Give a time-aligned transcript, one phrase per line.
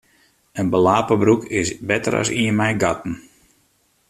[0.61, 3.13] In belape broek is better as ien mei gatten.